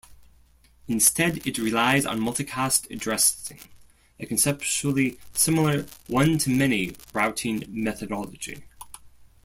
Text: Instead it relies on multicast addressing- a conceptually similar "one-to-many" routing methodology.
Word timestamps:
Instead 0.87 1.45
it 1.45 1.59
relies 1.59 2.07
on 2.07 2.19
multicast 2.19 2.89
addressing- 2.89 3.59
a 4.19 4.25
conceptually 4.25 5.19
similar 5.35 5.85
"one-to-many" 6.07 6.95
routing 7.13 7.63
methodology. 7.67 8.63